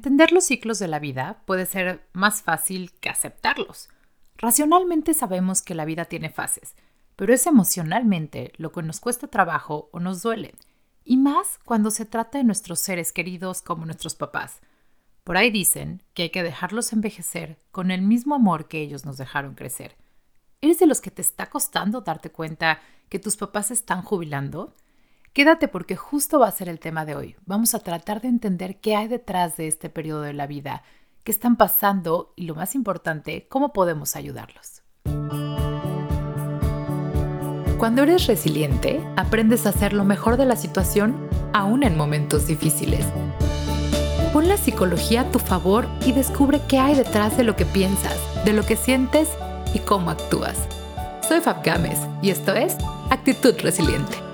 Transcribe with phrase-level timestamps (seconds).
[0.00, 3.90] Entender los ciclos de la vida puede ser más fácil que aceptarlos.
[4.38, 6.74] Racionalmente sabemos que la vida tiene fases,
[7.16, 10.54] pero es emocionalmente lo que nos cuesta trabajo o nos duele,
[11.04, 14.62] y más cuando se trata de nuestros seres queridos como nuestros papás.
[15.22, 19.18] Por ahí dicen que hay que dejarlos envejecer con el mismo amor que ellos nos
[19.18, 19.98] dejaron crecer.
[20.62, 22.80] ¿Eres de los que te está costando darte cuenta
[23.10, 24.74] que tus papás están jubilando?
[25.32, 27.36] Quédate porque justo va a ser el tema de hoy.
[27.46, 30.82] Vamos a tratar de entender qué hay detrás de este periodo de la vida,
[31.22, 34.82] qué están pasando y lo más importante, cómo podemos ayudarlos.
[37.78, 43.06] Cuando eres resiliente, aprendes a hacer lo mejor de la situación aún en momentos difíciles.
[44.32, 48.18] Pon la psicología a tu favor y descubre qué hay detrás de lo que piensas,
[48.44, 49.28] de lo que sientes
[49.74, 50.58] y cómo actúas.
[51.26, 52.76] Soy Fab Gámez y esto es
[53.10, 54.29] Actitud Resiliente.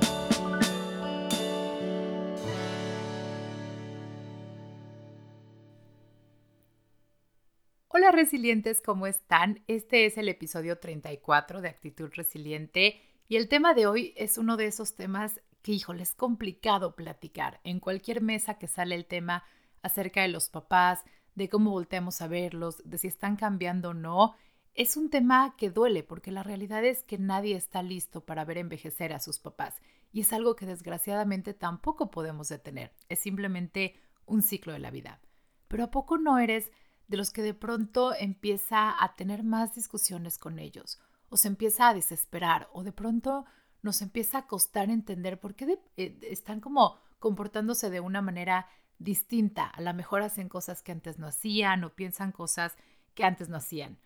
[8.26, 9.62] Resilientes, ¿cómo están?
[9.68, 14.56] Este es el episodio 34 de Actitud Resiliente y el tema de hoy es uno
[14.56, 17.60] de esos temas que, híjole, es complicado platicar.
[17.62, 19.44] En cualquier mesa que sale el tema
[19.80, 21.04] acerca de los papás,
[21.36, 24.34] de cómo volteamos a verlos, de si están cambiando o no,
[24.74, 28.58] es un tema que duele porque la realidad es que nadie está listo para ver
[28.58, 29.80] envejecer a sus papás
[30.12, 32.92] y es algo que desgraciadamente tampoco podemos detener.
[33.08, 35.20] Es simplemente un ciclo de la vida.
[35.68, 36.72] Pero ¿a poco no eres
[37.08, 41.88] de los que de pronto empieza a tener más discusiones con ellos, o se empieza
[41.88, 43.44] a desesperar, o de pronto
[43.82, 48.68] nos empieza a costar entender por qué eh, están como comportándose de una manera
[48.98, 49.66] distinta.
[49.66, 52.76] A lo mejor hacen cosas que antes no hacían o piensan cosas
[53.14, 53.98] que antes no hacían.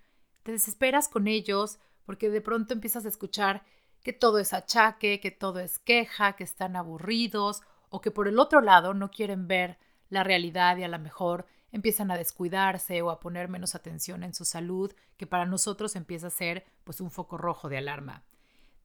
[0.42, 3.64] Te desesperas con ellos porque de pronto empiezas a escuchar
[4.02, 8.38] que todo es achaque, que todo es queja, que están aburridos o que por el
[8.38, 9.78] otro lado no quieren ver
[10.08, 14.34] la realidad y a lo mejor empiezan a descuidarse o a poner menos atención en
[14.34, 18.24] su salud, que para nosotros empieza a ser pues un foco rojo de alarma.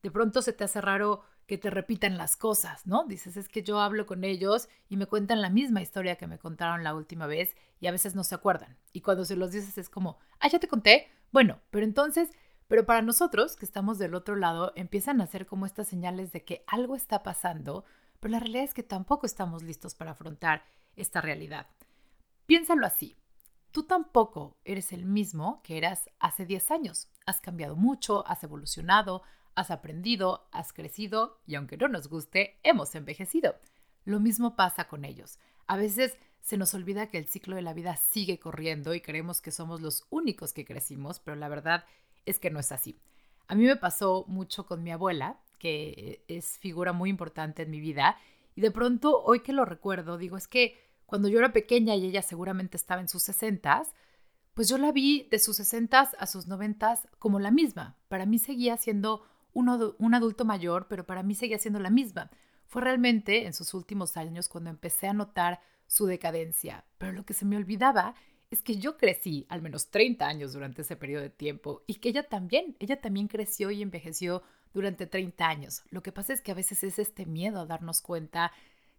[0.04, 3.06] De pronto se te hace raro que te repitan las cosas, ¿no?
[3.06, 6.40] Dices, es que yo hablo con ellos y me cuentan la misma historia que me
[6.40, 8.78] contaron la última vez y a veces no se acuerdan.
[8.94, 11.08] Y cuando se los dices es como, ah, ya te conté.
[11.32, 12.30] Bueno, pero entonces,
[12.68, 16.44] pero para nosotros que estamos del otro lado, empiezan a ser como estas señales de
[16.44, 17.86] que algo está pasando,
[18.20, 20.64] pero la realidad es que tampoco estamos listos para afrontar
[20.96, 21.68] esta realidad.
[22.46, 23.18] Piénsalo así.
[23.72, 27.10] Tú tampoco eres el mismo que eras hace 10 años.
[27.26, 29.24] Has cambiado mucho, has evolucionado,
[29.56, 33.56] has aprendido, has crecido y aunque no nos guste, hemos envejecido.
[34.06, 35.40] Lo mismo pasa con ellos.
[35.68, 39.42] A veces se nos olvida que el ciclo de la vida sigue corriendo y creemos
[39.42, 41.86] que somos los únicos que crecimos, pero la verdad
[42.26, 43.00] es que no es así.
[43.48, 47.80] A mí me pasó mucho con mi abuela, que es figura muy importante en mi
[47.80, 48.18] vida,
[48.56, 52.06] y de pronto hoy que lo recuerdo, digo, es que cuando yo era pequeña y
[52.06, 53.94] ella seguramente estaba en sus sesentas,
[54.54, 57.98] pues yo la vi de sus sesentas a sus noventas como la misma.
[58.08, 59.24] Para mí seguía siendo
[59.54, 59.70] un
[60.14, 62.32] adulto mayor, pero para mí seguía siendo la misma.
[62.66, 67.34] Fue realmente en sus últimos años cuando empecé a notar su decadencia, pero lo que
[67.34, 68.16] se me olvidaba
[68.50, 72.10] es que yo crecí al menos 30 años durante ese periodo de tiempo y que
[72.10, 75.84] ella también, ella también creció y envejeció durante 30 años.
[75.90, 78.52] Lo que pasa es que a veces es este miedo a darnos cuenta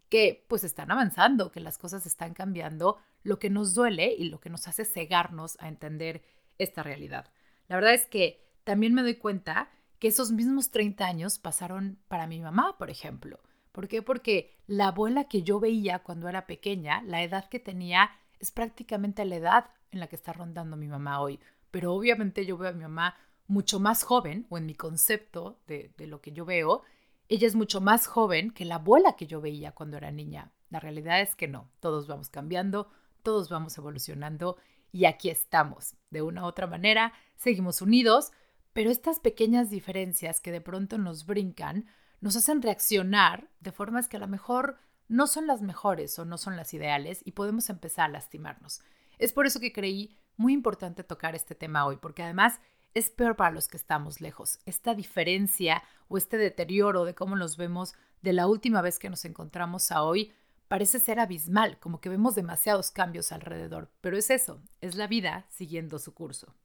[0.09, 4.39] que pues están avanzando, que las cosas están cambiando, lo que nos duele y lo
[4.39, 6.23] que nos hace cegarnos a entender
[6.57, 7.31] esta realidad.
[7.67, 9.69] La verdad es que también me doy cuenta
[9.99, 13.39] que esos mismos 30 años pasaron para mi mamá, por ejemplo.
[13.71, 14.01] ¿Por qué?
[14.01, 19.25] Porque la abuela que yo veía cuando era pequeña, la edad que tenía es prácticamente
[19.25, 21.39] la edad en la que está rondando mi mamá hoy.
[21.71, 23.15] Pero obviamente yo veo a mi mamá
[23.47, 26.83] mucho más joven, o en mi concepto de, de lo que yo veo,
[27.29, 30.51] ella es mucho más joven que la abuela que yo veía cuando era niña.
[30.69, 32.89] La realidad es que no, todos vamos cambiando,
[33.23, 34.57] todos vamos evolucionando
[34.91, 35.95] y aquí estamos.
[36.09, 38.31] De una u otra manera, seguimos unidos,
[38.73, 41.85] pero estas pequeñas diferencias que de pronto nos brincan
[42.19, 44.77] nos hacen reaccionar de formas que a lo mejor
[45.07, 48.81] no son las mejores o no son las ideales y podemos empezar a lastimarnos.
[49.17, 52.59] Es por eso que creí muy importante tocar este tema hoy, porque además
[52.93, 54.59] es peor para los que estamos lejos.
[54.65, 59.25] Esta diferencia o este deterioro de cómo nos vemos de la última vez que nos
[59.25, 60.33] encontramos a hoy
[60.67, 65.45] parece ser abismal, como que vemos demasiados cambios alrededor, pero es eso, es la vida
[65.49, 66.55] siguiendo su curso.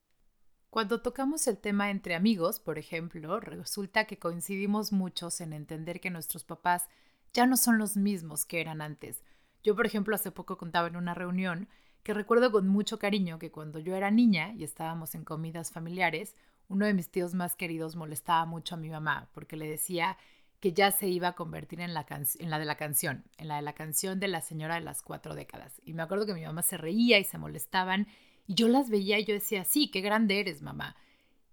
[0.71, 6.11] Cuando tocamos el tema entre amigos, por ejemplo, resulta que coincidimos muchos en entender que
[6.11, 6.89] nuestros papás
[7.33, 9.23] ya no son los mismos que eran antes.
[9.63, 11.69] Yo, por ejemplo, hace poco contaba en una reunión
[12.03, 16.37] que recuerdo con mucho cariño que cuando yo era niña y estábamos en comidas familiares,
[16.69, 20.17] uno de mis tíos más queridos molestaba mucho a mi mamá porque le decía
[20.61, 23.57] que ya se iba a convertir en la, en la de la canción, en la
[23.57, 25.81] de la canción de la señora de las cuatro décadas.
[25.85, 28.07] Y me acuerdo que mi mamá se reía y se molestaban
[28.47, 30.97] y yo las veía y yo decía, sí, qué grande eres, mamá.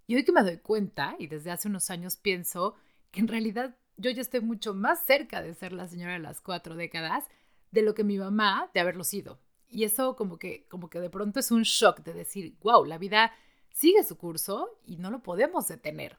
[0.06, 2.76] Y hoy que me doy cuenta, y desde hace unos años pienso
[3.12, 6.42] que en realidad yo ya estoy mucho más cerca de ser la señora de las
[6.42, 7.26] cuatro décadas
[7.72, 9.40] de lo que mi mamá de haberlo sido.
[9.70, 12.98] Y eso como que, como que de pronto es un shock de decir, wow, la
[12.98, 13.32] vida
[13.72, 16.18] sigue su curso y no lo podemos detener.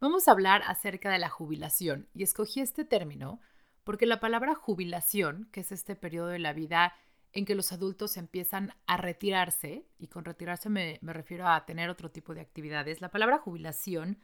[0.00, 3.40] Vamos a hablar acerca de la jubilación y escogí este término
[3.84, 6.94] porque la palabra jubilación, que es este periodo de la vida
[7.32, 11.88] en que los adultos empiezan a retirarse, y con retirarse me, me refiero a tener
[11.88, 14.18] otro tipo de actividades, la palabra jubilación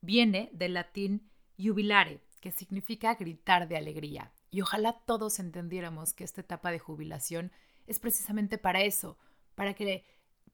[0.00, 4.32] viene del latín jubilare, que significa gritar de alegría.
[4.50, 7.52] Y ojalá todos entendiéramos que esta etapa de jubilación
[7.90, 9.18] es precisamente para eso,
[9.56, 10.04] para que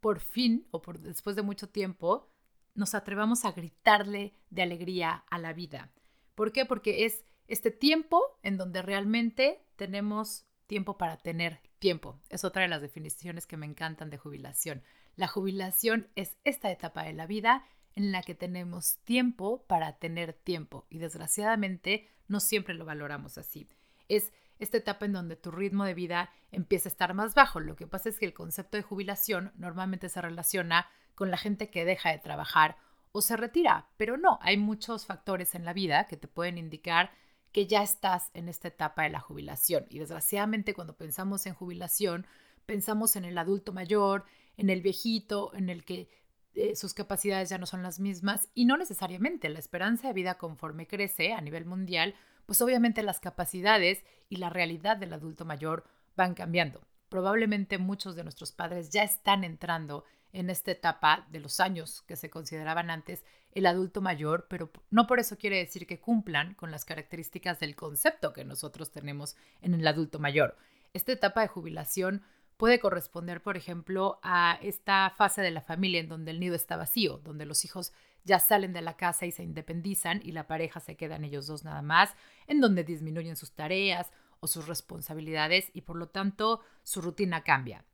[0.00, 2.30] por fin o después de mucho tiempo
[2.74, 5.92] nos atrevamos a gritarle de alegría a la vida.
[6.34, 6.64] ¿Por qué?
[6.64, 12.18] Porque es este tiempo en donde realmente tenemos tiempo para tener tiempo.
[12.30, 14.82] Es otra de las definiciones que me encantan de jubilación.
[15.14, 20.32] La jubilación es esta etapa de la vida en la que tenemos tiempo para tener
[20.32, 23.68] tiempo y desgraciadamente no siempre lo valoramos así.
[24.08, 27.60] Es esta etapa en donde tu ritmo de vida empieza a estar más bajo.
[27.60, 31.70] Lo que pasa es que el concepto de jubilación normalmente se relaciona con la gente
[31.70, 32.76] que deja de trabajar
[33.12, 37.10] o se retira, pero no, hay muchos factores en la vida que te pueden indicar
[37.52, 39.86] que ya estás en esta etapa de la jubilación.
[39.88, 42.26] Y desgraciadamente cuando pensamos en jubilación,
[42.66, 44.24] pensamos en el adulto mayor,
[44.58, 46.10] en el viejito, en el que
[46.54, 50.36] eh, sus capacidades ya no son las mismas y no necesariamente la esperanza de vida
[50.36, 52.14] conforme crece a nivel mundial,
[52.46, 55.84] pues obviamente las capacidades y la realidad del adulto mayor
[56.16, 56.80] van cambiando.
[57.08, 62.16] Probablemente muchos de nuestros padres ya están entrando en esta etapa de los años que
[62.16, 66.70] se consideraban antes el adulto mayor, pero no por eso quiere decir que cumplan con
[66.70, 70.56] las características del concepto que nosotros tenemos en el adulto mayor.
[70.92, 72.22] Esta etapa de jubilación
[72.56, 76.76] puede corresponder, por ejemplo, a esta fase de la familia en donde el nido está
[76.76, 77.92] vacío, donde los hijos
[78.24, 81.64] ya salen de la casa y se independizan y la pareja se quedan ellos dos
[81.64, 82.14] nada más,
[82.46, 84.10] en donde disminuyen sus tareas
[84.40, 87.84] o sus responsabilidades y por lo tanto su rutina cambia.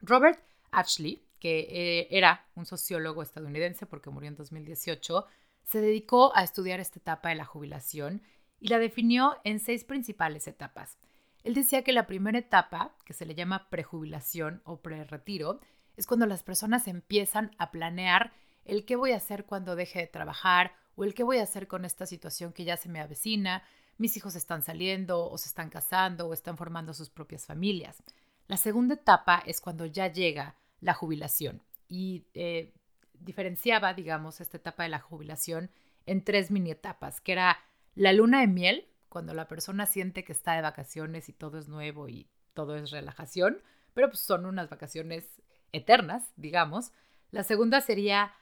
[0.00, 0.40] Robert
[0.70, 5.26] Ashley, que eh, era un sociólogo estadounidense porque murió en 2018,
[5.64, 8.22] se dedicó a estudiar esta etapa de la jubilación
[8.60, 10.98] y la definió en seis principales etapas.
[11.44, 15.60] Él decía que la primera etapa, que se le llama prejubilación o preretiro,
[15.96, 18.32] es cuando las personas empiezan a planear
[18.64, 21.66] el qué voy a hacer cuando deje de trabajar o el qué voy a hacer
[21.66, 23.62] con esta situación que ya se me avecina,
[23.98, 28.02] mis hijos están saliendo o se están casando o están formando sus propias familias.
[28.46, 32.72] La segunda etapa es cuando ya llega la jubilación y eh,
[33.14, 35.70] diferenciaba, digamos, esta etapa de la jubilación
[36.06, 37.58] en tres mini etapas, que era
[37.94, 41.68] la luna de miel, cuando la persona siente que está de vacaciones y todo es
[41.68, 43.60] nuevo y todo es relajación,
[43.92, 46.92] pero pues son unas vacaciones eternas, digamos.
[47.30, 48.32] La segunda sería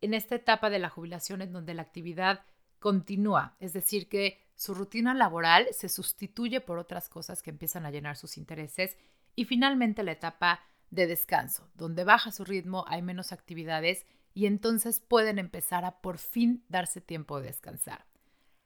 [0.00, 2.44] en esta etapa de la jubilación en donde la actividad
[2.78, 7.90] continúa, es decir, que su rutina laboral se sustituye por otras cosas que empiezan a
[7.90, 8.96] llenar sus intereses.
[9.34, 10.60] Y finalmente la etapa
[10.90, 16.18] de descanso, donde baja su ritmo, hay menos actividades y entonces pueden empezar a por
[16.18, 18.09] fin darse tiempo de descansar.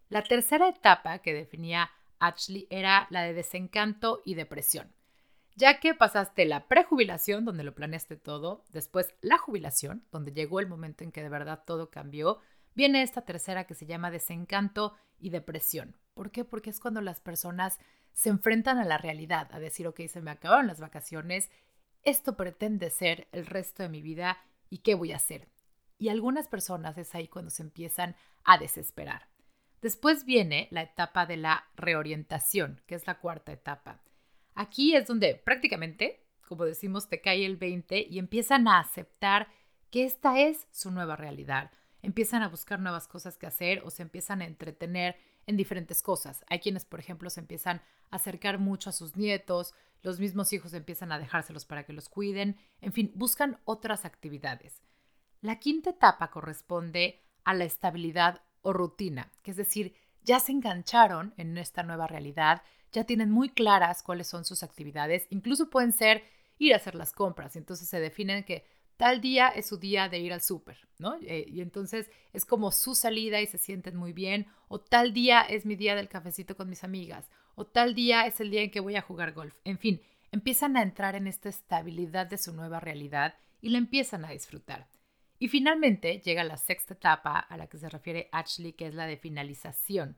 [0.08, 4.92] La tercera etapa que definía Ashley era la de desencanto y depresión,
[5.56, 10.68] ya que pasaste la prejubilación, donde lo planeaste todo, después la jubilación, donde llegó el
[10.68, 12.38] momento en que de verdad todo cambió,
[12.74, 15.96] viene esta tercera que se llama desencanto y depresión.
[16.14, 16.44] ¿Por qué?
[16.44, 17.78] Porque es cuando las personas
[18.12, 21.50] se enfrentan a la realidad, a decir, ok, se me acabaron las vacaciones
[22.04, 25.48] esto pretende ser el resto de mi vida y qué voy a hacer.
[25.98, 29.26] Y algunas personas es ahí cuando se empiezan a desesperar.
[29.84, 34.00] Después viene la etapa de la reorientación, que es la cuarta etapa.
[34.54, 39.48] Aquí es donde prácticamente, como decimos, te cae el 20 y empiezan a aceptar
[39.90, 41.70] que esta es su nueva realidad.
[42.00, 46.46] Empiezan a buscar nuevas cosas que hacer o se empiezan a entretener en diferentes cosas.
[46.48, 50.72] Hay quienes, por ejemplo, se empiezan a acercar mucho a sus nietos, los mismos hijos
[50.72, 54.80] empiezan a dejárselos para que los cuiden, en fin, buscan otras actividades.
[55.42, 61.34] La quinta etapa corresponde a la estabilidad o rutina, que es decir, ya se engancharon
[61.36, 66.24] en esta nueva realidad, ya tienen muy claras cuáles son sus actividades, incluso pueden ser
[66.58, 68.64] ir a hacer las compras, entonces se definen que
[68.96, 71.16] tal día es su día de ir al súper, ¿no?
[71.22, 75.42] Eh, y entonces es como su salida y se sienten muy bien, o tal día
[75.42, 78.70] es mi día del cafecito con mis amigas, o tal día es el día en
[78.70, 79.58] que voy a jugar golf.
[79.64, 80.00] En fin,
[80.32, 84.86] empiezan a entrar en esta estabilidad de su nueva realidad y la empiezan a disfrutar.
[85.44, 89.04] Y finalmente llega la sexta etapa a la que se refiere Ashley, que es la
[89.06, 90.16] de finalización.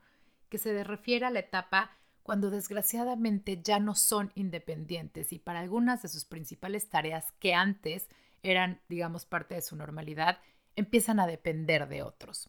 [0.49, 1.90] que se refiere a la etapa
[2.23, 8.09] cuando desgraciadamente ya no son independientes y para algunas de sus principales tareas que antes
[8.45, 10.38] eran, digamos, parte de su normalidad,
[10.76, 12.49] empiezan a depender de otros.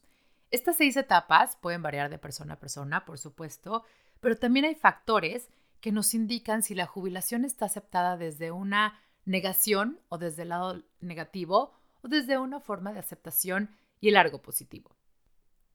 [0.52, 3.86] Estas seis etapas pueden variar de persona a persona, por supuesto,
[4.20, 5.50] pero también hay factores
[5.82, 10.84] que nos indican si la jubilación está aceptada desde una negación o desde el lado
[11.02, 11.74] negativo
[12.08, 14.96] desde una forma de aceptación y el algo positivo.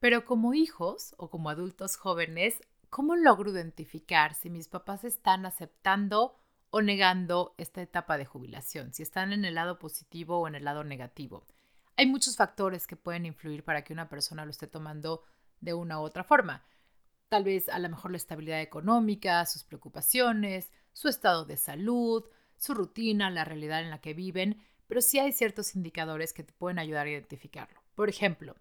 [0.00, 2.60] Pero como hijos o como adultos jóvenes,
[2.90, 6.36] ¿cómo logro identificar si mis papás están aceptando
[6.70, 8.92] o negando esta etapa de jubilación?
[8.92, 11.46] Si están en el lado positivo o en el lado negativo.
[11.96, 15.22] Hay muchos factores que pueden influir para que una persona lo esté tomando
[15.60, 16.64] de una u otra forma.
[17.28, 22.24] Tal vez a lo mejor la estabilidad económica, sus preocupaciones, su estado de salud,
[22.58, 24.62] su rutina, la realidad en la que viven,
[24.92, 27.80] pero sí hay ciertos indicadores que te pueden ayudar a identificarlo.
[27.94, 28.56] Por ejemplo,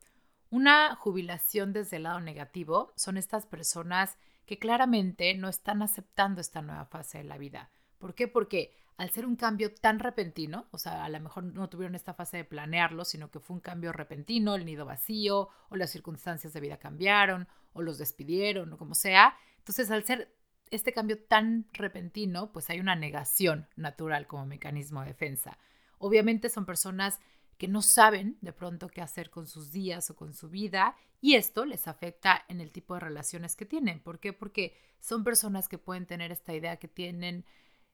[0.50, 6.62] una jubilación desde el lado negativo son estas personas que claramente no están aceptando esta
[6.62, 7.70] nueva fase de la vida.
[7.98, 8.30] ¿Por qué?
[8.30, 12.14] Porque al ser un cambio tan repentino, o sea, a lo mejor no tuvieron esta
[12.14, 16.54] fase de planearlo, sino que fue un cambio repentino, el nido vacío, o las circunstancias
[16.54, 19.36] de vida cambiaron, o los despidieron, o como sea.
[19.58, 20.34] Entonces, al ser
[20.70, 25.58] este cambio tan repentino, pues hay una negación natural como mecanismo de defensa.
[26.02, 27.20] Obviamente son personas
[27.58, 31.36] que no saben de pronto qué hacer con sus días o con su vida y
[31.36, 34.00] esto les afecta en el tipo de relaciones que tienen.
[34.00, 34.34] ¿Por qué?
[34.34, 37.46] Porque son personas que pueden tener esta idea que tienen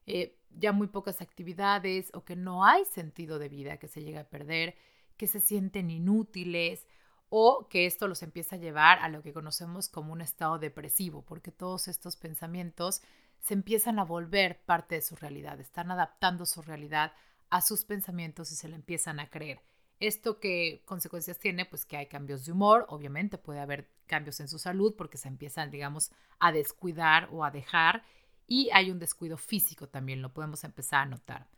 [0.06, 4.20] eh, ya muy pocas actividades o que no hay sentido de vida que se llega
[4.22, 4.74] a perder,
[5.18, 6.86] que se sienten inútiles
[7.28, 11.26] o que esto los empieza a llevar a lo que conocemos como un estado depresivo,
[11.26, 13.02] porque todos estos pensamientos
[13.40, 17.12] se empiezan a volver parte de su realidad, están adaptando su realidad
[17.50, 19.62] a sus pensamientos y se le empiezan a creer.
[20.00, 21.64] ¿Esto qué consecuencias tiene?
[21.64, 25.28] Pues que hay cambios de humor, obviamente puede haber cambios en su salud porque se
[25.28, 28.04] empiezan, digamos, a descuidar o a dejar
[28.46, 31.48] y hay un descuido físico también, lo podemos empezar a notar.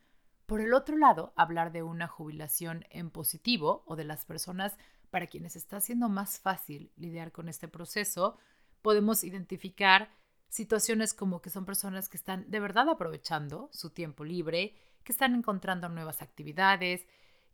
[0.46, 4.76] Por el otro lado, hablar de una jubilación en positivo o de las personas
[5.10, 8.36] para quienes está siendo más fácil lidiar con este proceso,
[8.82, 10.10] podemos identificar
[10.48, 15.34] situaciones como que son personas que están de verdad aprovechando su tiempo libre, que están
[15.34, 17.06] encontrando nuevas actividades,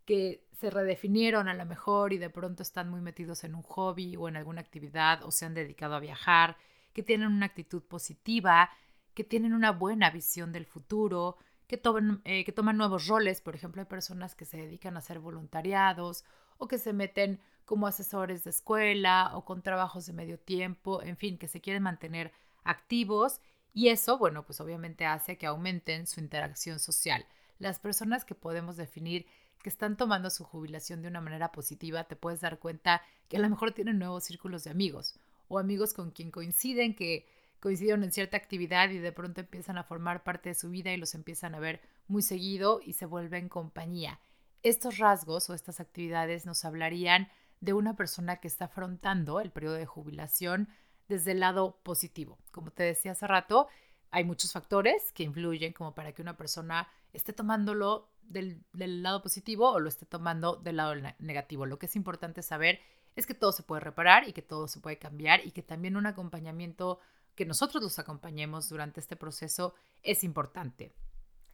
[0.05, 4.17] que se redefinieron a lo mejor y de pronto están muy metidos en un hobby
[4.17, 6.57] o en alguna actividad o se han dedicado a viajar,
[6.93, 8.71] que tienen una actitud positiva,
[9.15, 11.37] que tienen una buena visión del futuro,
[11.67, 13.41] que toman, eh, que toman nuevos roles.
[13.41, 16.25] Por ejemplo, hay personas que se dedican a hacer voluntariados
[16.59, 21.17] o que se meten como asesores de escuela o con trabajos de medio tiempo, en
[21.17, 23.41] fin, que se quieren mantener activos
[23.77, 27.27] y eso, bueno, pues obviamente hace que aumenten su interacción social.
[27.59, 29.27] Las personas que podemos definir
[29.63, 33.41] que están tomando su jubilación de una manera positiva, te puedes dar cuenta que a
[33.41, 37.27] lo mejor tienen nuevos círculos de amigos o amigos con quien coinciden, que
[37.61, 40.97] coincidieron en cierta actividad y de pronto empiezan a formar parte de su vida y
[40.97, 44.21] los empiezan a ver muy seguido y se vuelven compañía.
[44.63, 47.29] Estos rasgos o estas actividades nos hablarían
[47.61, 50.69] de una persona que está afrontando el periodo de jubilación
[51.09, 52.39] desde el lado positivo.
[52.51, 53.69] Como te decía hace rato,
[54.11, 59.71] hay muchos factores que influyen como para que una persona esté tomándolo del, lado positivo
[59.71, 61.67] o lo esté tomando del lado negativo.
[61.67, 62.81] Lo que es importante saber
[63.15, 65.97] es que todo se puede reparar y que todo se puede cambiar y que también
[65.97, 67.01] un acompañamiento,
[67.35, 70.93] que nosotros los acompañemos durante este proceso es importante.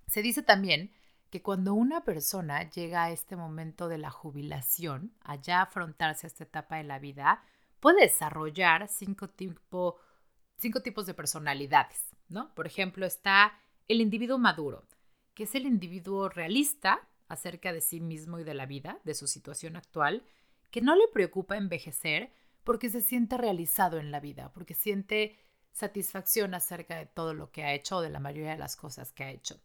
[0.08, 0.92] Se dice también
[1.30, 6.44] que cuando una persona llega a este momento de la jubilación, allá afrontarse a esta
[6.44, 7.42] etapa de la vida,
[7.80, 9.30] puede desarrollar cinco,
[10.56, 12.11] cinco tipos de personalidades,
[12.54, 13.58] Por ejemplo, está
[13.88, 14.84] el individuo maduro,
[15.34, 19.26] que es el individuo realista acerca de sí mismo y de la vida, de su
[19.26, 20.22] situación actual,
[20.70, 22.32] que no le preocupa envejecer
[22.64, 25.38] porque se siente realizado en la vida, porque siente
[25.72, 29.12] satisfacción acerca de todo lo que ha hecho o de la mayoría de las cosas
[29.12, 29.60] que ha hecho.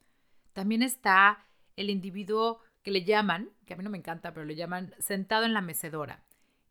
[0.54, 1.46] También está
[1.76, 5.46] el individuo que le llaman, que a mí no me encanta, pero le llaman sentado
[5.46, 6.24] en la mecedora,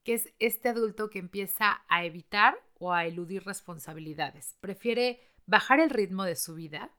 [0.02, 4.56] que es este adulto que empieza a evitar o a eludir responsabilidades.
[4.60, 6.90] Prefiere bajar el ritmo de su vida,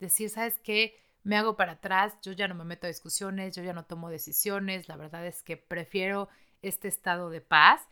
[0.00, 0.96] decir, ¿sabes qué?
[1.22, 4.10] Me hago para atrás, yo ya no me meto a discusiones, yo ya no tomo
[4.10, 6.28] decisiones, la verdad es que prefiero
[6.62, 7.82] este estado de paz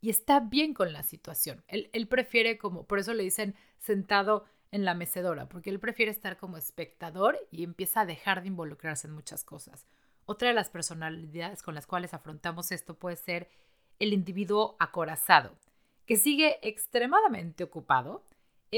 [0.00, 1.64] y está bien con la situación.
[1.66, 6.10] Él, él prefiere como, por eso le dicen sentado en la mecedora, porque él prefiere
[6.10, 9.86] estar como espectador y empieza a dejar de involucrarse en muchas cosas.
[10.26, 13.48] Otra de las personalidades con las cuales afrontamos esto puede ser
[13.98, 15.56] el individuo acorazado,
[16.04, 18.24] que sigue extremadamente ocupado,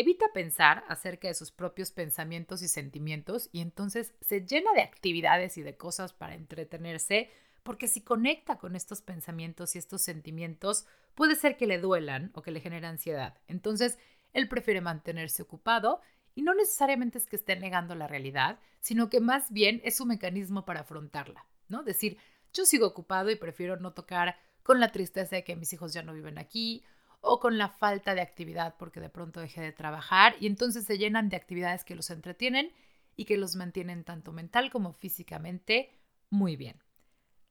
[0.00, 5.58] evita pensar acerca de sus propios pensamientos y sentimientos y entonces se llena de actividades
[5.58, 7.30] y de cosas para entretenerse
[7.62, 12.40] porque si conecta con estos pensamientos y estos sentimientos, puede ser que le duelan o
[12.40, 13.36] que le genere ansiedad.
[13.46, 13.98] Entonces,
[14.32, 16.00] él prefiere mantenerse ocupado
[16.34, 20.08] y no necesariamente es que esté negando la realidad, sino que más bien es un
[20.08, 21.82] mecanismo para afrontarla, ¿no?
[21.82, 22.16] Decir,
[22.54, 26.02] yo sigo ocupado y prefiero no tocar con la tristeza de que mis hijos ya
[26.02, 26.84] no viven aquí
[27.28, 30.96] o con la falta de actividad porque de pronto dejé de trabajar y entonces se
[30.96, 32.72] llenan de actividades que los entretienen
[33.16, 35.90] y que los mantienen tanto mental como físicamente
[36.30, 36.82] muy bien.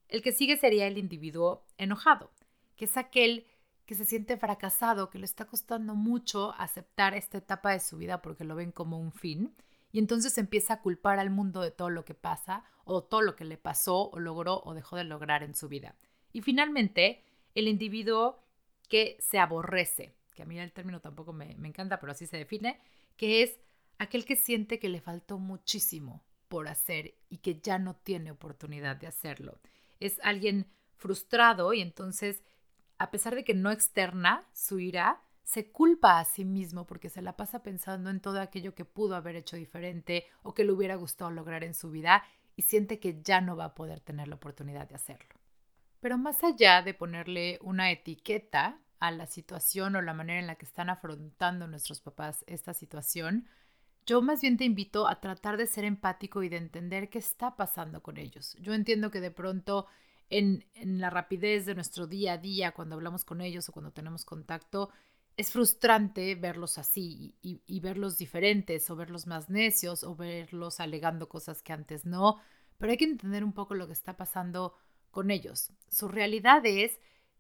[0.08, 2.32] El que sigue sería el individuo enojado,
[2.76, 3.46] que es aquel
[3.86, 8.22] que se siente fracasado, que le está costando mucho aceptar esta etapa de su vida
[8.22, 9.56] porque lo ven como un fin,
[9.92, 13.36] y entonces empieza a culpar al mundo de todo lo que pasa, o todo lo
[13.36, 15.96] que le pasó, o logró, o dejó de lograr en su vida.
[16.34, 17.24] Y finalmente,
[17.56, 18.44] el individuo
[18.88, 22.38] que se aborrece, que a mí el término tampoco me, me encanta, pero así se
[22.38, 22.80] define,
[23.16, 23.60] que es
[23.98, 28.96] aquel que siente que le faltó muchísimo por hacer y que ya no tiene oportunidad
[28.96, 29.60] de hacerlo.
[30.00, 32.44] Es alguien frustrado y entonces,
[32.98, 37.22] a pesar de que no externa su ira, se culpa a sí mismo porque se
[37.22, 40.96] la pasa pensando en todo aquello que pudo haber hecho diferente o que le hubiera
[40.96, 42.24] gustado lograr en su vida
[42.56, 45.37] y siente que ya no va a poder tener la oportunidad de hacerlo.
[46.00, 50.56] Pero más allá de ponerle una etiqueta a la situación o la manera en la
[50.56, 53.48] que están afrontando nuestros papás esta situación,
[54.06, 57.56] yo más bien te invito a tratar de ser empático y de entender qué está
[57.56, 58.56] pasando con ellos.
[58.62, 59.88] Yo entiendo que de pronto
[60.30, 64.26] en, la rapidez de nuestro día a día, cuando hablamos con ellos o cuando tenemos
[64.26, 64.92] contacto,
[65.36, 71.62] es frustrante verlos así y, verlos diferentes o verlos más necios o verlos alegando cosas
[71.62, 72.38] que antes no,
[72.78, 74.74] pero hay que entender un poco lo que está pasando
[75.18, 75.72] con ellos.
[75.90, 77.00] Su realidad es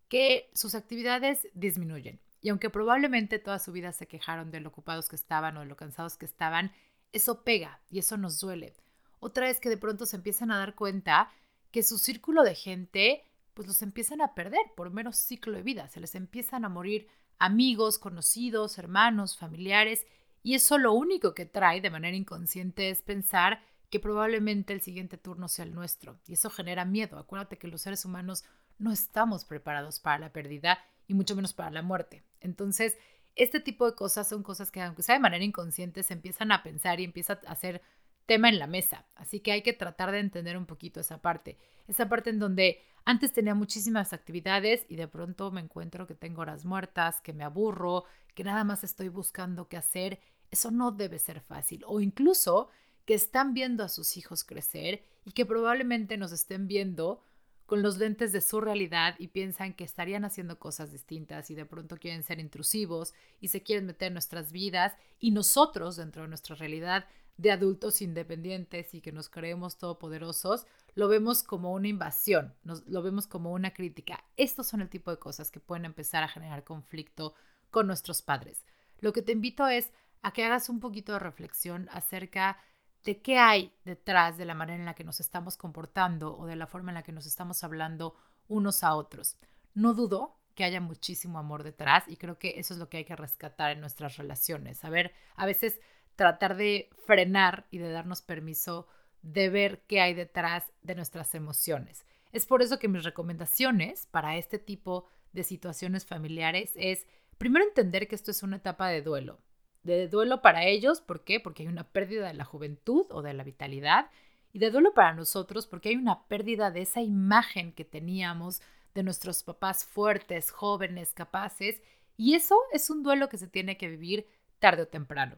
[0.10, 2.19] que sus actividades disminuyen.
[2.41, 5.67] Y aunque probablemente toda su vida se quejaron de lo ocupados que estaban o de
[5.67, 6.72] lo cansados que estaban,
[7.13, 8.74] eso pega y eso nos duele.
[9.19, 11.31] Otra es que de pronto se empiezan a dar cuenta
[11.69, 15.88] que su círculo de gente pues los empiezan a perder por menos ciclo de vida,
[15.88, 17.07] se les empiezan a morir
[17.38, 20.07] amigos, conocidos, hermanos, familiares
[20.41, 25.17] y eso lo único que trae de manera inconsciente es pensar que probablemente el siguiente
[25.17, 26.20] turno sea el nuestro.
[26.27, 27.17] Y eso genera miedo.
[27.17, 28.44] Acuérdate que los seres humanos
[28.77, 32.24] no estamos preparados para la pérdida y mucho menos para la muerte.
[32.42, 32.98] Entonces,
[33.35, 36.64] este tipo de cosas son cosas que, aunque sea de manera inconsciente, se empiezan a
[36.64, 37.81] pensar y empieza a ser
[38.25, 39.05] tema en la mesa.
[39.16, 41.57] Así que hay que tratar de entender un poquito esa parte.
[41.88, 46.42] Esa parte en donde antes tenía muchísimas actividades y de pronto me encuentro que tengo
[46.42, 48.03] horas muertas, que me aburro,
[48.35, 50.20] que nada más estoy buscando qué hacer.
[50.51, 51.83] Eso no debe ser fácil.
[51.88, 52.70] O incluso
[53.07, 57.24] que están viendo a sus hijos crecer y que probablemente nos estén viendo
[57.65, 61.65] con los lentes de su realidad y piensan que estarían haciendo cosas distintas y de
[61.65, 66.27] pronto quieren ser intrusivos y se quieren meter en nuestras vidas y nosotros dentro de
[66.27, 67.05] nuestra realidad
[67.37, 73.01] de adultos independientes y que nos creemos todopoderosos, lo vemos como una invasión, nos, lo
[73.01, 74.25] vemos como una crítica.
[74.35, 77.35] Estos son el tipo de cosas que pueden empezar a generar conflicto
[77.72, 78.65] con nuestros padres.
[79.00, 79.91] Lo que te invito es
[80.24, 82.59] a que hagas un poquito de reflexión acerca
[83.07, 86.57] de qué hay detrás de la manera en la que nos estamos comportando o de
[86.57, 88.17] la forma en la que nos estamos hablando
[88.50, 89.37] unos a otros.
[89.74, 93.05] No dudo que haya muchísimo amor detrás y creo que eso es lo que hay
[93.05, 94.83] que rescatar en nuestras relaciones.
[94.83, 94.91] A
[95.37, 95.79] a veces
[96.17, 98.89] tratar de frenar y de darnos permiso
[99.22, 102.05] de ver qué hay detrás de nuestras emociones.
[102.33, 108.09] Es por eso que mis recomendaciones para este tipo de situaciones familiares es primero entender
[108.09, 109.39] que esto es una etapa de duelo
[109.88, 111.40] de duelo para ellos, ¿por qué?
[111.40, 114.10] Porque hay una pérdida de la juventud o de la vitalidad,
[114.54, 118.62] y de duelo para nosotros porque hay una pérdida de esa imagen que teníamos
[118.94, 121.82] de nuestros papás fuertes, jóvenes, capaces,
[122.16, 124.28] y eso es un duelo que se tiene que vivir
[124.60, 125.38] tarde o temprano.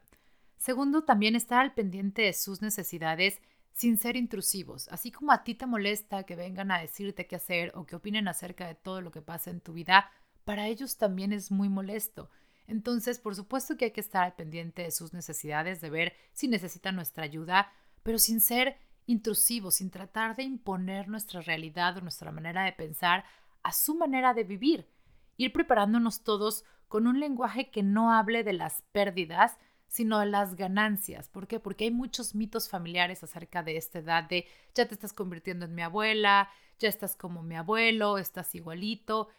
[0.58, 3.42] Segundo, también estar al pendiente de sus necesidades
[3.74, 4.88] sin ser intrusivos.
[4.90, 8.28] Así como a ti te molesta que vengan a decirte qué hacer o que opinen
[8.28, 10.12] acerca de todo lo que pasa en tu vida,
[10.46, 12.30] para ellos también es muy molesto.
[12.69, 16.47] Entonces, por supuesto que hay que estar al pendiente de sus necesidades, de ver si
[16.47, 17.71] necesitan nuestra ayuda,
[18.03, 18.77] pero sin ser
[19.08, 23.25] intrusivos, sin tratar de imponer nuestra realidad o nuestra manera de pensar
[23.63, 24.88] a su manera de vivir.
[25.36, 30.55] Ir preparándonos todos con un lenguaje que no hable de las pérdidas, sino de las
[30.55, 31.27] ganancias.
[31.27, 31.60] ¿Por qué?
[31.60, 35.73] Porque hay muchos mitos familiares acerca de esta edad de ya te estás convirtiendo en
[35.73, 39.29] mi abuela, ya estás como mi abuelo, estás igualito.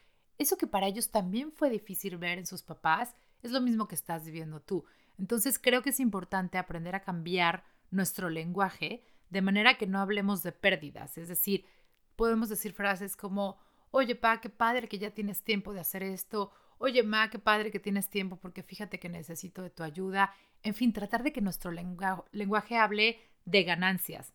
[0.41, 3.95] Eso que para ellos también fue difícil ver en sus papás es lo mismo que
[3.95, 4.87] estás viviendo tú.
[5.19, 10.43] Entonces creo que es importante aprender a cambiar nuestro lenguaje de manera que no hablemos
[10.43, 11.19] de pérdidas.
[11.19, 11.67] Es decir,
[12.17, 13.59] podemos decir frases como,
[13.91, 16.53] oye, pa, qué padre que ya tienes tiempo de hacer esto.
[16.79, 20.35] Oye, ma, qué padre que tienes tiempo porque fíjate que necesito de tu ayuda.
[20.63, 24.33] En fin, tratar de que nuestro lenguaje hable de ganancias.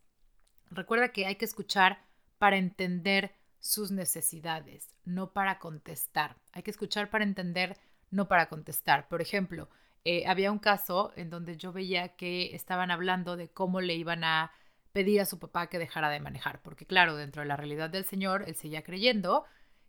[0.69, 2.05] Recuerda que hay que escuchar
[2.37, 3.33] para entender
[3.65, 6.37] sus necesidades, no para contestar.
[6.51, 7.75] Hay que escuchar para entender,
[8.11, 9.07] no para contestar.
[9.07, 9.69] Por ejemplo,
[10.03, 14.23] eh, había un caso en donde yo veía que estaban hablando de cómo le iban
[14.23, 14.51] a
[14.91, 18.05] pedir a su papá que dejara de manejar, porque claro, dentro de la realidad del
[18.05, 19.45] señor, él seguía creyendo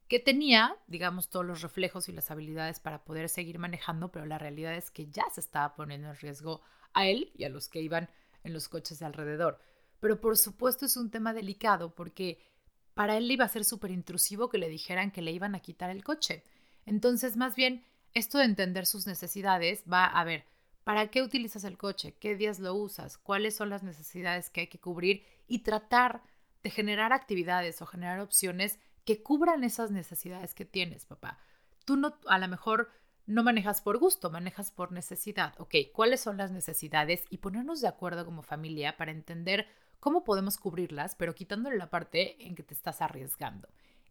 [0.08, 4.38] que tenía, digamos, todos los reflejos y las habilidades para poder seguir manejando, pero la
[4.38, 6.62] realidad es que ya se estaba poniendo en riesgo
[6.94, 8.08] a él y a los que iban
[8.42, 9.60] en los coches de alrededor.
[10.00, 12.38] Pero por supuesto es un tema delicado porque
[12.96, 15.90] para él iba a ser súper intrusivo que le dijeran que le iban a quitar
[15.90, 16.42] el coche.
[16.86, 20.46] Entonces, más bien, esto de entender sus necesidades va a ver,
[20.82, 22.14] ¿para qué utilizas el coche?
[22.18, 23.18] ¿Qué días lo usas?
[23.18, 25.26] ¿Cuáles son las necesidades que hay que cubrir?
[25.46, 26.22] Y tratar
[26.62, 31.38] de generar actividades o generar opciones que cubran esas necesidades que tienes, papá.
[31.84, 32.90] Tú no, a lo mejor
[33.26, 35.52] no manejas por gusto, manejas por necesidad.
[35.58, 37.24] Ok, ¿cuáles son las necesidades?
[37.28, 39.68] Y ponernos de acuerdo como familia para entender
[40.06, 43.66] cómo podemos cubrirlas, pero quitándole la parte en que te estás arriesgando.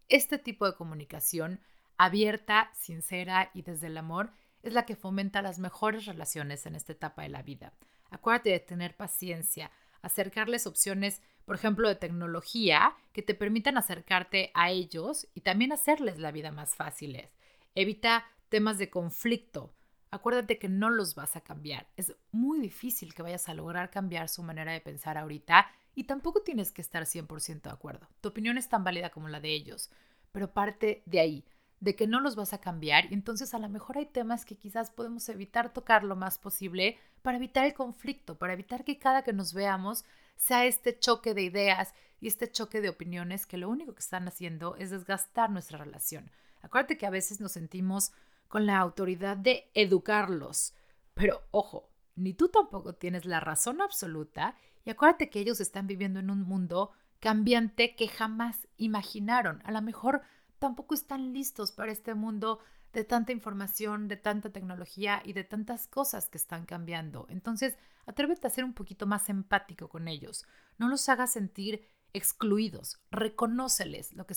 [0.10, 1.62] Este tipo de comunicación
[1.96, 6.92] abierta, sincera y desde el amor es la que fomenta las mejores relaciones en esta
[6.92, 7.72] etapa de la vida.
[8.10, 14.72] Acuérdate de tener paciencia, acercarles opciones, por ejemplo, de tecnología que te permitan acercarte a
[14.72, 17.26] ellos y también hacerles la vida más fácil.
[17.74, 19.74] Evita temas de conflicto.
[20.12, 21.88] Acuérdate que no los vas a cambiar.
[21.96, 26.42] Es muy difícil que vayas a lograr cambiar su manera de pensar ahorita y tampoco
[26.42, 28.08] tienes que estar 100% de acuerdo.
[28.22, 29.90] Tu opinión es tan válida como la de ellos,
[30.32, 31.46] pero parte de ahí,
[31.80, 34.58] de que no los vas a cambiar y entonces a lo mejor hay temas que
[34.58, 39.24] quizás podemos evitar tocar lo más posible para evitar el conflicto, para evitar que cada
[39.24, 40.06] que nos veamos
[40.36, 44.28] sea este choque de ideas y este choque de opiniones que lo único que están
[44.28, 46.30] haciendo es desgastar nuestra relación.
[46.62, 48.12] Acuérdate que a veces nos sentimos
[48.48, 50.74] con la autoridad de educarlos,
[51.14, 54.56] pero ojo, ni tú tampoco tienes la razón absoluta
[54.86, 59.62] y acuérdate que ellos están viviendo en un mundo cambiante que jamás imaginaron.
[59.66, 60.22] A lo mejor
[60.60, 62.60] tampoco están listos para este mundo
[62.94, 67.26] de tanta información, de tanta tecnología y de tantas cosas que están cambiando.
[67.30, 70.46] Entonces, atrévete a ser un poquito más empático con ellos.
[70.78, 73.02] No los hagas sentir excluidos.
[73.12, 74.36] Reconóceles lo que,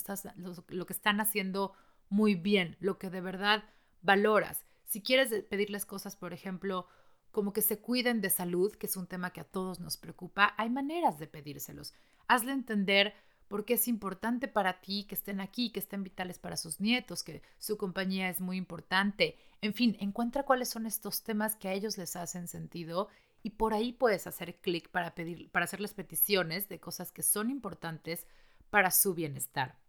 [0.67, 1.73] lo, que están haciendo
[2.09, 3.63] muy bien, lo que de verdad
[4.01, 4.65] valoras.
[4.83, 6.87] Si quieres pedirles cosas, por ejemplo,
[7.31, 10.53] como que se cuiden de salud, que es un tema que a todos nos preocupa,
[10.57, 11.93] hay maneras de pedírselos.
[12.27, 13.13] Hazle entender
[13.47, 17.41] porque es importante para ti que estén aquí, que estén vitales para sus nietos, que
[17.57, 19.37] su compañía es muy importante.
[19.61, 23.09] En fin, encuentra cuáles son estos temas que a ellos les hacen sentido
[23.41, 27.49] y por ahí puedes hacer clic para pedir para hacerles peticiones de cosas que son
[27.49, 28.27] importantes
[28.69, 29.79] para su bienestar.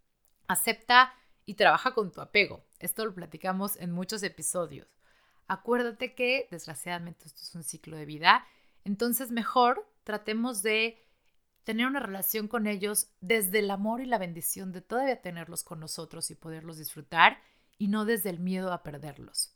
[0.47, 1.13] Acepta
[1.45, 2.65] y trabaja con tu apego.
[2.79, 4.89] Esto lo platicamos en muchos episodios.
[5.51, 8.47] Acuérdate que desgraciadamente esto es un ciclo de vida,
[8.85, 11.05] entonces mejor tratemos de
[11.65, 15.81] tener una relación con ellos desde el amor y la bendición de todavía tenerlos con
[15.81, 17.43] nosotros y poderlos disfrutar
[17.79, 19.53] y no desde el miedo a perderlos.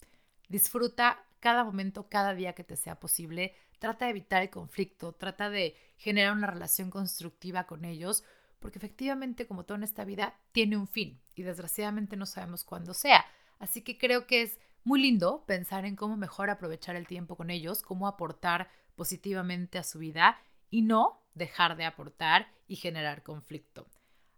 [0.49, 3.55] Disfruta cada momento, cada día que te sea posible.
[3.79, 8.25] Trata de evitar el conflicto, trata de generar una relación constructiva con ellos,
[8.59, 12.95] porque efectivamente, como todo en esta vida, tiene un fin y desgraciadamente no sabemos cuándo
[12.95, 13.25] sea.
[13.61, 17.51] Así que creo que es muy lindo pensar en cómo mejor aprovechar el tiempo con
[17.51, 20.39] ellos, cómo aportar positivamente a su vida
[20.71, 23.87] y no dejar de aportar y generar conflicto.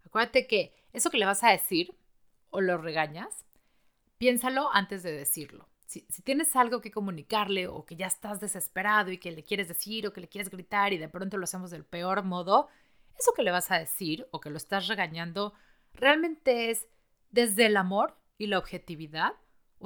[0.05, 1.95] Acuérdate que eso que le vas a decir
[2.51, 3.45] o lo regañas,
[4.19, 5.69] piénsalo antes de decirlo.
[5.87, 10.07] Si, tienes algo que comunicarle o que ya estás desesperado y que le quieres decir
[10.07, 12.69] o que le quieres gritar y de pronto lo hacemos del peor modo,
[13.19, 15.55] eso que le vas a decir o que lo estás regañando
[15.95, 16.89] realmente es
[17.31, 19.35] desde el amor y la objetividad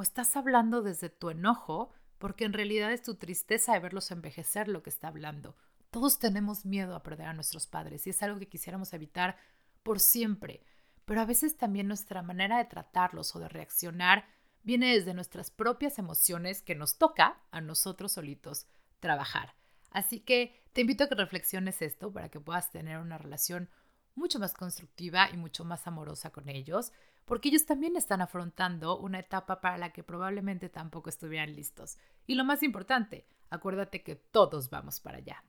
[0.00, 4.66] o estás hablando desde tu enojo porque en realidad es tu tristeza de verlos envejecer
[4.66, 5.58] lo que está hablando.
[5.90, 9.36] Todos tenemos miedo a perder a nuestros padres y es algo que quisiéramos evitar
[9.82, 10.62] por siempre,
[11.04, 14.24] pero a veces también nuestra manera de tratarlos o de reaccionar
[14.62, 18.68] viene desde nuestras propias emociones que nos toca a nosotros solitos
[19.00, 19.54] trabajar.
[19.90, 23.68] Así que te invito a que reflexiones esto para que puedas tener una relación
[24.14, 26.90] mucho más constructiva y mucho más amorosa con ellos,
[27.24, 31.98] porque ellos también están afrontando una etapa para la que probablemente tampoco estuvieran listos.
[32.26, 35.44] Y lo más importante, acuérdate que todos vamos para allá.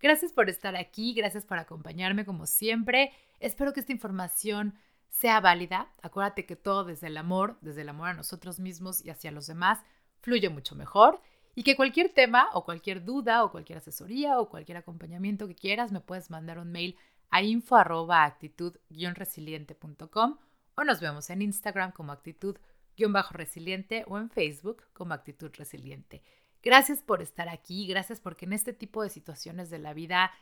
[0.00, 3.12] Gracias por estar aquí, gracias por acompañarme como siempre.
[3.40, 4.74] Espero que esta información
[5.08, 5.88] sea válida.
[6.02, 9.46] Acuérdate que todo desde el amor, desde el amor a nosotros mismos y hacia los
[9.46, 9.78] demás,
[10.20, 11.20] fluye mucho mejor.
[11.54, 15.92] Y que cualquier tema o cualquier duda o cualquier asesoría o cualquier acompañamiento que quieras,
[15.92, 16.96] me puedes mandar un mail
[17.30, 20.38] a info-actitud-resiliente.com
[20.76, 26.22] o nos vemos en Instagram como actitud-resiliente o en Facebook como actitud resiliente.
[26.62, 30.32] Gracias por estar aquí, gracias porque en este tipo de situaciones de la vida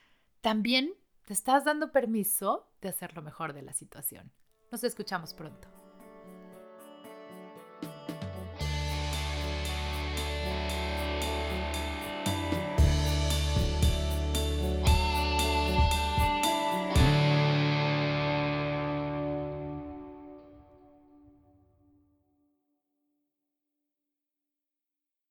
[0.41, 4.33] también te estás dando permiso de hacer lo mejor de la situación.
[4.71, 5.82] Nos escuchamos pronto.